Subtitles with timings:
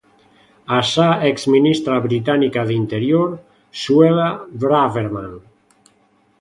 [0.77, 3.29] A xa exministra británica de Interior,
[3.81, 4.29] Suella
[4.61, 5.33] Braverman.